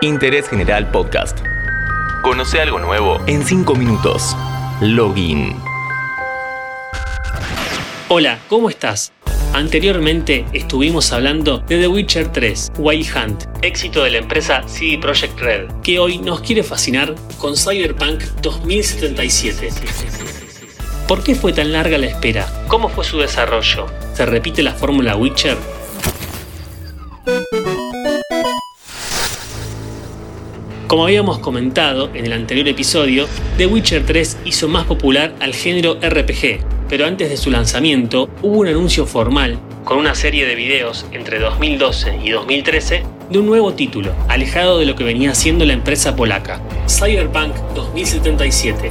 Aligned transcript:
Interés 0.00 0.48
General 0.48 0.90
Podcast. 0.90 1.38
Conoce 2.22 2.60
algo 2.60 2.78
nuevo 2.78 3.18
en 3.26 3.44
5 3.44 3.74
minutos. 3.74 4.36
Login. 4.80 5.56
Hola, 8.08 8.38
¿cómo 8.48 8.70
estás? 8.70 9.12
Anteriormente 9.52 10.44
estuvimos 10.52 11.12
hablando 11.12 11.58
de 11.58 11.78
The 11.78 11.88
Witcher 11.88 12.28
3, 12.32 12.72
Wild 12.78 13.06
Hunt, 13.16 13.44
éxito 13.62 14.04
de 14.04 14.10
la 14.10 14.18
empresa 14.18 14.62
CD 14.68 14.98
Projekt 14.98 15.40
Red, 15.40 15.70
que 15.82 15.98
hoy 15.98 16.18
nos 16.18 16.40
quiere 16.40 16.62
fascinar 16.62 17.14
con 17.38 17.56
Cyberpunk 17.56 18.22
2077. 18.42 19.70
¿Por 21.08 21.24
qué 21.24 21.34
fue 21.34 21.52
tan 21.52 21.72
larga 21.72 21.98
la 21.98 22.06
espera? 22.06 22.46
¿Cómo 22.68 22.88
fue 22.88 23.04
su 23.04 23.18
desarrollo? 23.18 23.86
¿Se 24.14 24.26
repite 24.26 24.62
la 24.62 24.74
fórmula 24.74 25.16
Witcher? 25.16 25.56
Como 30.88 31.04
habíamos 31.04 31.38
comentado 31.40 32.08
en 32.14 32.24
el 32.24 32.32
anterior 32.32 32.66
episodio, 32.66 33.28
The 33.58 33.66
Witcher 33.66 34.06
3 34.06 34.38
hizo 34.46 34.68
más 34.68 34.86
popular 34.86 35.34
al 35.38 35.54
género 35.54 35.98
RPG, 36.00 36.60
pero 36.88 37.04
antes 37.04 37.28
de 37.28 37.36
su 37.36 37.50
lanzamiento 37.50 38.30
hubo 38.40 38.60
un 38.60 38.68
anuncio 38.68 39.04
formal 39.04 39.58
con 39.84 39.98
una 39.98 40.14
serie 40.14 40.46
de 40.46 40.54
videos 40.54 41.04
entre 41.12 41.40
2012 41.40 42.20
y 42.24 42.30
2013 42.30 43.02
de 43.28 43.38
un 43.38 43.44
nuevo 43.44 43.74
título, 43.74 44.14
alejado 44.28 44.78
de 44.78 44.86
lo 44.86 44.96
que 44.96 45.04
venía 45.04 45.34
siendo 45.34 45.66
la 45.66 45.74
empresa 45.74 46.16
polaca, 46.16 46.62
Cyberpunk 46.88 47.54
2077. 47.74 48.90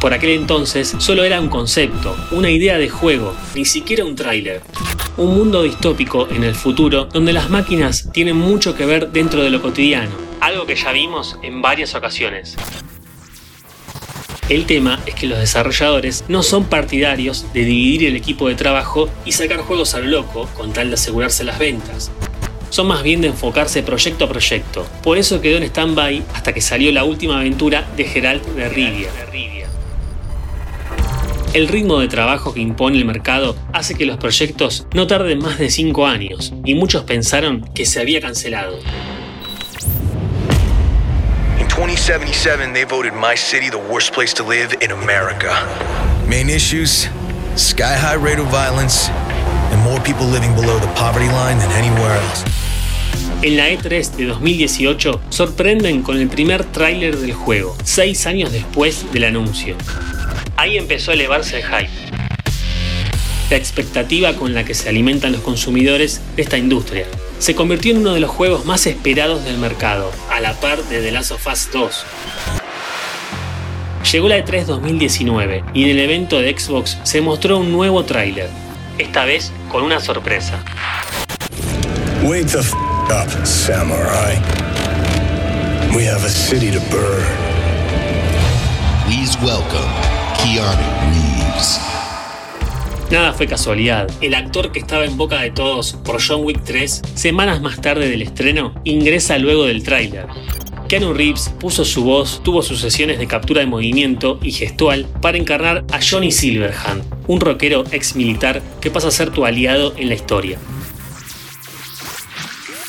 Por 0.00 0.14
aquel 0.14 0.30
entonces 0.30 0.94
solo 0.98 1.24
era 1.24 1.40
un 1.40 1.48
concepto, 1.48 2.16
una 2.30 2.50
idea 2.50 2.78
de 2.78 2.88
juego, 2.88 3.34
ni 3.56 3.64
siquiera 3.64 4.04
un 4.04 4.14
tráiler. 4.14 4.62
Un 5.16 5.34
mundo 5.34 5.64
distópico 5.64 6.28
en 6.30 6.44
el 6.44 6.54
futuro 6.54 7.06
donde 7.06 7.32
las 7.32 7.50
máquinas 7.50 8.08
tienen 8.12 8.36
mucho 8.36 8.76
que 8.76 8.86
ver 8.86 9.10
dentro 9.10 9.42
de 9.42 9.50
lo 9.50 9.60
cotidiano, 9.60 10.12
algo 10.40 10.66
que 10.66 10.76
ya 10.76 10.92
vimos 10.92 11.36
en 11.42 11.60
varias 11.60 11.96
ocasiones. 11.96 12.56
El 14.48 14.66
tema 14.66 15.00
es 15.04 15.16
que 15.16 15.26
los 15.26 15.40
desarrolladores 15.40 16.24
no 16.28 16.44
son 16.44 16.64
partidarios 16.64 17.52
de 17.52 17.64
dividir 17.64 18.04
el 18.04 18.16
equipo 18.16 18.48
de 18.48 18.54
trabajo 18.54 19.10
y 19.24 19.32
sacar 19.32 19.58
juegos 19.58 19.94
al 19.94 20.10
loco 20.10 20.48
con 20.56 20.72
tal 20.72 20.88
de 20.88 20.94
asegurarse 20.94 21.42
las 21.42 21.58
ventas. 21.58 22.12
Son 22.70 22.86
más 22.86 23.02
bien 23.02 23.20
de 23.20 23.28
enfocarse 23.28 23.82
proyecto 23.82 24.26
a 24.26 24.28
proyecto. 24.28 24.86
Por 25.02 25.18
eso 25.18 25.40
quedó 25.40 25.56
en 25.56 25.64
stand-by 25.64 26.22
hasta 26.34 26.52
que 26.54 26.60
salió 26.60 26.92
la 26.92 27.02
última 27.02 27.40
aventura 27.40 27.88
de 27.96 28.04
Geralt 28.04 28.46
de 28.46 28.68
Rivia. 28.68 29.10
El 31.58 31.66
ritmo 31.66 31.98
de 31.98 32.06
trabajo 32.06 32.54
que 32.54 32.60
impone 32.60 32.98
el 32.98 33.04
mercado 33.04 33.56
hace 33.72 33.96
que 33.96 34.06
los 34.06 34.16
proyectos 34.16 34.86
no 34.94 35.08
tarden 35.08 35.40
más 35.40 35.58
de 35.58 35.70
5 35.70 36.06
años, 36.06 36.52
y 36.64 36.76
muchos 36.76 37.02
pensaron 37.02 37.68
que 37.74 37.84
se 37.84 38.00
había 38.00 38.20
cancelado. 38.20 38.78
In 41.58 41.66
2077, 41.66 42.72
they 42.72 42.84
voted 42.84 43.12
my 43.12 43.36
city 43.36 43.68
the 43.70 43.92
worst 43.92 44.14
place 44.14 44.32
to 44.32 44.48
live 44.48 44.68
in 44.80 44.92
America. 44.92 45.66
Main 46.28 46.48
issues 46.48 47.08
sky 47.56 47.96
high 47.96 48.14
rate 48.14 48.40
of 48.40 48.46
violence 48.52 49.10
and 49.72 49.82
more 49.82 50.00
people 50.02 50.28
living 50.28 50.54
below 50.54 50.78
the 50.78 50.86
poverty 50.94 51.26
line 51.26 51.58
than 51.58 51.72
anywhere 51.72 52.14
else. 52.14 52.44
En 53.42 53.56
la 53.56 53.68
E3 53.68 54.12
de 54.12 54.26
2018 54.26 55.22
sorprenden 55.30 56.02
con 56.02 56.18
el 56.18 56.28
primer 56.28 56.62
tráiler 56.66 57.16
del 57.16 57.32
juego, 57.32 57.76
6 57.82 58.26
años 58.28 58.52
después 58.52 59.12
del 59.12 59.24
anuncio. 59.24 59.74
Ahí 60.58 60.76
empezó 60.76 61.12
a 61.12 61.14
elevarse 61.14 61.58
el 61.58 61.62
hype. 61.62 61.88
La 63.48 63.56
expectativa 63.56 64.34
con 64.34 64.54
la 64.54 64.64
que 64.64 64.74
se 64.74 64.88
alimentan 64.88 65.30
los 65.30 65.42
consumidores 65.42 66.20
de 66.34 66.42
esta 66.42 66.58
industria. 66.58 67.06
Se 67.38 67.54
convirtió 67.54 67.92
en 67.92 67.98
uno 67.98 68.12
de 68.12 68.18
los 68.18 68.28
juegos 68.28 68.64
más 68.64 68.84
esperados 68.88 69.44
del 69.44 69.56
mercado, 69.58 70.10
a 70.32 70.40
la 70.40 70.54
par 70.54 70.82
de 70.82 71.00
The 71.00 71.12
Last 71.12 71.30
of 71.30 71.46
Us 71.46 71.68
2. 71.72 72.04
Llegó 74.10 74.28
la 74.28 74.44
E3 74.44 74.64
2019 74.64 75.62
y 75.74 75.84
en 75.84 75.90
el 75.90 76.00
evento 76.00 76.40
de 76.40 76.58
Xbox 76.58 76.98
se 77.04 77.20
mostró 77.20 77.58
un 77.58 77.70
nuevo 77.70 78.04
tráiler, 78.04 78.50
esta 78.98 79.24
vez 79.24 79.52
con 79.70 79.84
una 79.84 80.00
sorpresa. 80.00 80.64
Wake 82.24 82.46
the 82.46 82.58
f 82.58 82.74
up, 83.12 83.46
samurai. 83.46 84.34
We 85.94 86.04
have 86.04 86.24
a 86.24 86.28
city 86.28 86.72
to 86.72 86.80
burn. 86.90 87.24
Please 89.06 89.38
welcome 89.40 90.07
Nada 93.10 93.32
fue 93.32 93.46
casualidad. 93.46 94.10
El 94.20 94.34
actor 94.34 94.72
que 94.72 94.78
estaba 94.78 95.04
en 95.04 95.16
boca 95.16 95.40
de 95.40 95.50
todos 95.50 95.92
por 96.04 96.22
John 96.26 96.44
Wick 96.44 96.62
3, 96.64 97.02
semanas 97.14 97.60
más 97.60 97.80
tarde 97.80 98.08
del 98.08 98.22
estreno, 98.22 98.74
ingresa 98.84 99.36
luego 99.38 99.64
del 99.64 99.82
tráiler. 99.82 100.26
Keanu 100.88 101.12
Reeves 101.12 101.50
puso 101.60 101.84
su 101.84 102.02
voz, 102.02 102.42
tuvo 102.42 102.62
sus 102.62 102.80
sesiones 102.80 103.18
de 103.18 103.26
captura 103.26 103.60
de 103.60 103.66
movimiento 103.66 104.38
y 104.42 104.52
gestual 104.52 105.06
para 105.20 105.36
encarnar 105.36 105.84
a 105.92 106.00
Johnny 106.02 106.32
Silverhand, 106.32 107.04
un 107.26 107.40
rockero 107.40 107.84
ex 107.92 108.16
militar 108.16 108.62
que 108.80 108.90
pasa 108.90 109.08
a 109.08 109.10
ser 109.10 109.30
tu 109.30 109.44
aliado 109.44 109.92
en 109.98 110.08
la 110.08 110.14
historia. 110.14 110.58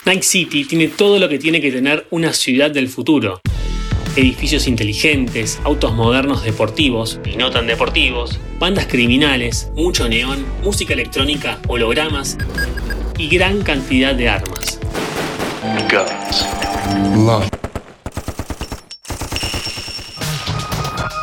Night 0.05 0.23
City 0.23 0.63
tiene 0.63 0.87
todo 0.87 1.19
lo 1.19 1.27
que 1.27 1.39
tiene 1.39 1.59
que 1.59 1.71
tener 1.71 2.07
una 2.09 2.31
ciudad 2.31 2.71
del 2.71 2.87
futuro. 2.87 3.41
Edificios 4.19 4.67
inteligentes, 4.67 5.61
autos 5.63 5.93
modernos 5.93 6.43
deportivos 6.43 7.21
y 7.23 7.37
no 7.37 7.51
tan 7.51 7.67
deportivos, 7.67 8.37
bandas 8.59 8.85
criminales, 8.85 9.71
mucho 9.75 10.09
neón, 10.09 10.45
música 10.61 10.93
electrónica, 10.93 11.57
hologramas 11.69 12.37
y 13.17 13.29
gran 13.29 13.61
cantidad 13.61 14.13
de 14.13 14.27
armas. 14.27 14.77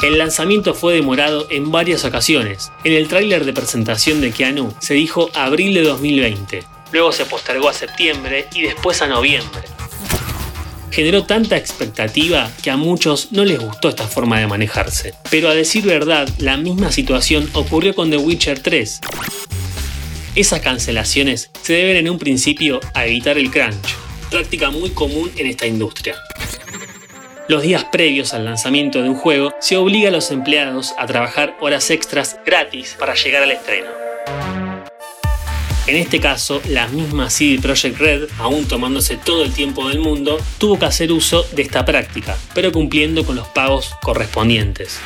El 0.03 0.17
lanzamiento 0.17 0.73
fue 0.73 0.95
demorado 0.95 1.49
en 1.51 1.71
varias 1.71 2.03
ocasiones. 2.07 2.73
En 2.83 2.95
el 2.95 3.09
tráiler 3.09 3.45
de 3.45 3.53
presentación 3.53 4.23
de 4.23 4.33
Keanu 4.33 4.73
se 4.79 4.95
dijo 4.95 5.29
abril 5.35 5.75
de 5.75 5.83
2020. 5.83 6.65
Luego 6.93 7.13
se 7.13 7.27
postergó 7.27 7.69
a 7.69 7.75
septiembre 7.75 8.47
y 8.55 8.63
después 8.63 9.03
a 9.03 9.07
noviembre. 9.07 9.76
Generó 10.97 11.25
tanta 11.25 11.59
expectativa 11.59 12.51
que 12.63 12.71
a 12.71 12.79
muchos 12.79 13.31
no 13.31 13.45
les 13.45 13.59
gustó 13.59 13.91
esta 13.91 14.09
forma 14.09 14.41
de 14.41 14.47
manejarse. 14.47 15.13
Pero 15.31 15.51
a 15.51 15.55
decir 15.55 15.85
verdad, 15.85 16.27
la 16.39 16.57
misma 16.57 16.91
situación 16.91 17.51
ocurrió 17.53 17.95
con 17.95 18.09
The 18.09 18.17
Witcher 18.17 18.61
3. 18.61 19.01
Esas 20.37 20.61
cancelaciones 20.61 21.51
se 21.61 21.75
deben 21.75 21.99
en 21.99 22.09
un 22.09 22.19
principio 22.19 22.81
a 22.95 23.05
evitar 23.05 23.37
el 23.37 23.51
crunch, 23.51 23.95
práctica 24.31 24.71
muy 24.71 24.89
común 24.89 25.31
en 25.37 25.49
esta 25.49 25.67
industria. 25.67 26.15
Los 27.47 27.61
días 27.61 27.85
previos 27.93 28.33
al 28.33 28.47
lanzamiento 28.47 29.03
de 29.03 29.11
un 29.11 29.17
juego 29.17 29.53
se 29.61 29.77
obliga 29.77 30.09
a 30.09 30.13
los 30.13 30.31
empleados 30.31 30.95
a 30.97 31.05
trabajar 31.05 31.59
horas 31.61 31.91
extras 31.91 32.39
gratis 32.47 32.97
para 32.99 33.15
llegar 33.15 33.43
al 33.43 33.51
estreno. 33.51 34.06
En 35.87 35.95
este 35.95 36.19
caso, 36.19 36.61
la 36.69 36.89
misma 36.89 37.31
CD 37.31 37.61
Projekt 37.63 37.99
Red, 37.99 38.29
aún 38.41 38.67
tomándose 38.67 39.17
todo 39.17 39.45
el 39.45 39.53
tiempo 39.53 39.89
del 39.89 40.01
mundo, 40.01 40.37
tuvo 40.59 40.81
que 40.81 40.87
hacer 40.87 41.13
uso 41.13 41.47
de 41.53 41.63
esta 41.63 41.85
práctica, 41.85 42.37
pero 42.55 42.73
cumpliendo 42.73 43.25
con 43.25 43.37
los 43.37 43.47
pagos 43.47 43.95
correspondientes. 44.03 44.99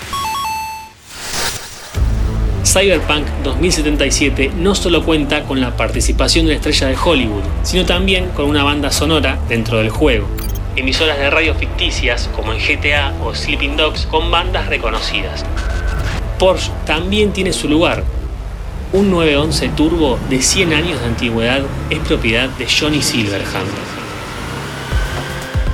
Cyberpunk 2.65 3.27
2077 3.43 4.53
no 4.57 4.75
solo 4.75 5.05
cuenta 5.05 5.43
con 5.45 5.61
la 5.61 5.77
participación 5.77 6.47
de 6.47 6.53
la 6.53 6.57
estrella 6.57 6.87
de 6.87 6.97
Hollywood, 6.97 7.43
sino 7.63 7.85
también 7.85 8.29
con 8.31 8.47
una 8.47 8.65
banda 8.65 8.91
sonora 8.91 9.39
dentro 9.51 9.79
del 9.79 9.91
juego. 9.91 10.29
Emisoras 10.77 11.19
de 11.19 11.29
radio 11.29 11.55
ficticias 11.55 12.31
como 12.35 12.55
en 12.55 12.59
GTA 12.59 13.13
o 13.23 13.35
Sleeping 13.35 13.77
Dogs 13.77 14.07
con 14.07 14.31
bandas 14.31 14.69
reconocidas. 14.69 15.45
Porsche 16.39 16.71
también 16.87 17.35
tiene 17.35 17.53
su 17.53 17.69
lugar. 17.69 18.03
Un 18.93 19.09
911 19.09 19.69
Turbo 19.77 20.19
de 20.29 20.43
100 20.43 20.73
años 20.73 21.01
de 21.01 21.07
antigüedad 21.07 21.63
es 21.91 22.01
propiedad 22.01 22.49
de 22.49 22.67
Johnny 22.67 23.01
Silverhand. 23.01 23.71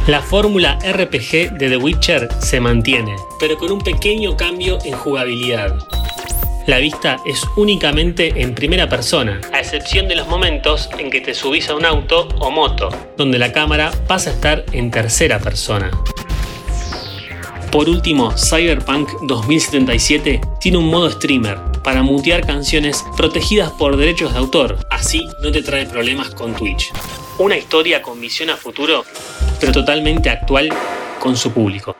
La 0.06 0.20
fórmula 0.20 0.78
RPG 0.82 1.56
de 1.56 1.70
The 1.70 1.78
Witcher 1.78 2.28
se 2.40 2.60
mantiene, 2.60 3.16
pero 3.40 3.56
con 3.56 3.72
un 3.72 3.80
pequeño 3.80 4.36
cambio 4.36 4.78
en 4.84 4.92
jugabilidad. 4.92 5.78
La 6.66 6.76
vista 6.76 7.16
es 7.24 7.42
únicamente 7.56 8.42
en 8.42 8.54
primera 8.54 8.86
persona, 8.86 9.40
a 9.50 9.60
excepción 9.60 10.08
de 10.08 10.16
los 10.16 10.28
momentos 10.28 10.90
en 10.98 11.10
que 11.10 11.22
te 11.22 11.32
subís 11.32 11.70
a 11.70 11.74
un 11.74 11.86
auto 11.86 12.28
o 12.38 12.50
moto, 12.50 12.90
donde 13.16 13.38
la 13.38 13.50
cámara 13.50 13.92
pasa 14.06 14.28
a 14.28 14.32
estar 14.34 14.64
en 14.72 14.90
tercera 14.90 15.38
persona. 15.38 15.90
Por 17.72 17.88
último, 17.88 18.32
Cyberpunk 18.36 19.08
2077 19.22 20.40
tiene 20.60 20.76
un 20.76 20.90
modo 20.90 21.10
streamer 21.10 21.75
para 21.86 22.02
mutear 22.02 22.44
canciones 22.44 23.02
protegidas 23.16 23.70
por 23.70 23.96
derechos 23.96 24.32
de 24.32 24.40
autor, 24.40 24.76
así 24.90 25.28
no 25.40 25.52
te 25.52 25.62
trae 25.62 25.86
problemas 25.86 26.30
con 26.30 26.52
Twitch. 26.52 26.90
Una 27.38 27.56
historia 27.56 28.02
con 28.02 28.20
visión 28.20 28.50
a 28.50 28.56
futuro, 28.56 29.04
pero 29.60 29.70
totalmente 29.70 30.28
actual 30.28 30.68
con 31.20 31.36
su 31.36 31.52
público. 31.52 31.96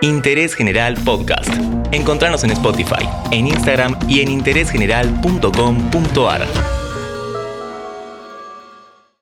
Interés 0.00 0.54
General 0.54 0.94
Podcast. 0.94 1.52
Encontrarnos 1.90 2.44
en 2.44 2.52
Spotify, 2.52 3.04
en 3.32 3.48
Instagram 3.48 3.98
y 4.06 4.20
en 4.20 4.30
interésgeneral.com.ar. 4.30 6.46